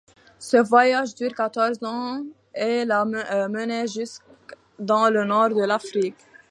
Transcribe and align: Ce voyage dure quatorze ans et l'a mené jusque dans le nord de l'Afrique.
Ce 0.39 0.57
voyage 0.57 1.13
dure 1.13 1.31
quatorze 1.35 1.77
ans 1.83 2.23
et 2.55 2.85
l'a 2.85 3.05
mené 3.05 3.85
jusque 3.87 4.23
dans 4.79 5.11
le 5.11 5.25
nord 5.25 5.49
de 5.49 5.63
l'Afrique. 5.63 6.17